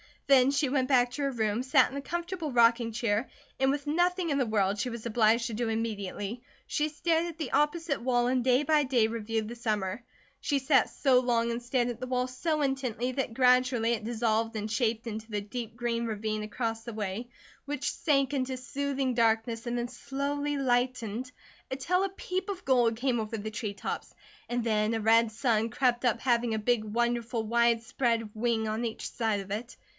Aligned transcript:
Then 0.25 0.49
she 0.49 0.69
went 0.69 0.87
back 0.87 1.11
to 1.11 1.23
her 1.23 1.31
room, 1.31 1.61
sat 1.61 1.89
in 1.89 1.93
the 1.93 2.01
comfortable 2.01 2.51
rocking 2.53 2.93
chair, 2.93 3.29
and 3.59 3.69
with 3.69 3.85
nothing 3.85 4.29
in 4.29 4.37
the 4.37 4.45
world 4.45 4.79
she 4.79 4.89
was 4.89 5.05
obliged 5.05 5.47
to 5.47 5.53
do 5.53 5.67
immediately, 5.67 6.41
she 6.65 6.87
stared 6.89 7.25
at 7.25 7.37
the 7.37 7.51
opposite 7.51 8.01
wall 8.01 8.27
and 8.27 8.41
day 8.43 8.63
by 8.63 8.83
day 8.83 9.05
reviewed 9.07 9.49
the 9.49 9.55
summer. 9.57 10.01
She 10.39 10.57
sat 10.57 10.89
so 10.89 11.19
long 11.19 11.51
and 11.51 11.61
stared 11.61 11.89
at 11.89 11.99
the 11.99 12.07
wall 12.07 12.27
so 12.27 12.61
intently 12.61 13.11
that 13.11 13.33
gradually 13.33 13.91
it 13.91 14.05
dissolved 14.05 14.55
and 14.55 14.71
shaped 14.71 15.05
into 15.05 15.29
the 15.29 15.41
deep 15.41 15.75
green 15.75 16.05
ravine 16.05 16.43
across 16.43 16.83
the 16.83 16.93
way, 16.93 17.27
which 17.65 17.91
sank 17.91 18.33
into 18.33 18.55
soothing 18.57 19.13
darkness 19.13 19.67
and 19.67 19.77
the 19.77 19.87
slowly 19.89 20.57
lightened 20.57 21.31
until 21.69 22.05
a 22.05 22.09
peep 22.09 22.47
of 22.49 22.63
gold 22.65 22.95
came 22.95 23.19
over 23.19 23.37
the 23.37 23.51
tree 23.51 23.73
tops; 23.73 24.15
and 24.47 24.63
then, 24.63 24.93
a 24.93 25.01
red 25.01 25.29
sun 25.31 25.69
crept 25.69 26.05
up 26.05 26.21
having 26.21 26.53
a 26.55 26.59
big 26.59 26.85
wonderful 26.85 27.43
widespread 27.43 28.29
wing 28.33 28.65
on 28.67 28.85
each 28.85 29.09
side 29.11 29.41
of 29.41 29.51
it. 29.51 29.75